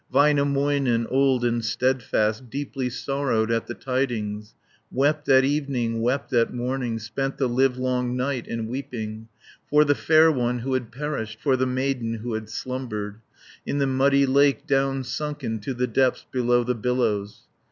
Väinämöinen, 0.11 1.05
old 1.11 1.45
and 1.45 1.63
steadfast, 1.63 2.49
Deeply 2.49 2.89
sorrowed 2.89 3.51
at 3.51 3.67
the 3.67 3.75
tidings; 3.75 4.55
Wept 4.91 5.29
at 5.29 5.45
evening, 5.45 6.01
wept 6.01 6.33
at 6.33 6.51
morning, 6.51 6.97
Spent 6.97 7.37
the 7.37 7.47
livelong 7.47 8.17
night 8.17 8.47
in 8.47 8.65
weeping, 8.67 9.27
For 9.69 9.85
the 9.85 9.93
fair 9.93 10.31
one 10.31 10.57
who 10.57 10.73
had 10.73 10.91
perished, 10.91 11.39
For 11.39 11.55
the 11.55 11.67
maiden 11.67 12.15
who 12.15 12.33
had 12.33 12.49
slumbered, 12.49 13.21
10 13.67 13.73
In 13.73 13.77
the 13.77 13.85
muddy 13.85 14.25
lake 14.25 14.65
downsunken 14.65 15.61
To 15.61 15.75
the 15.75 15.85
depths 15.85 16.25
below 16.31 16.63
the 16.63 16.73
billows. 16.73 17.41